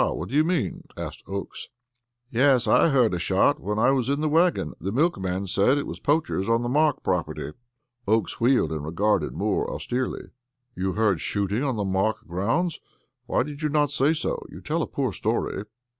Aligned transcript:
What 0.03 0.29
do 0.29 0.35
you 0.35 0.43
mean?" 0.43 0.87
asked 0.97 1.21
Oakes. 1.27 1.69
"Yes, 2.31 2.65
I 2.65 2.89
heard 2.89 3.13
a 3.13 3.19
shot 3.19 3.59
when 3.59 3.77
I 3.77 3.91
was 3.91 4.09
in 4.09 4.19
the 4.19 4.27
wagon. 4.29 4.73
The 4.81 4.91
milkman 4.91 5.45
said 5.45 5.77
it 5.77 5.85
was 5.85 5.99
poachers 5.99 6.49
on 6.49 6.63
the 6.63 6.69
Mark 6.69 7.03
property." 7.03 7.51
Oakes 8.07 8.41
wheeled 8.41 8.71
and 8.71 8.83
regarded 8.83 9.31
Moore 9.33 9.69
austerely. 9.69 10.31
"You 10.75 10.93
heard 10.93 11.21
shooting 11.21 11.63
on 11.63 11.75
the 11.77 11.85
Mark 11.85 12.25
grounds? 12.25 12.79
Why 13.27 13.43
did 13.43 13.61
you 13.61 13.69
not 13.69 13.91
say 13.91 14.11
so? 14.13 14.43
You 14.49 14.59
tell 14.59 14.81
a 14.81 14.87
poor 14.87 15.13
story." 15.13 15.65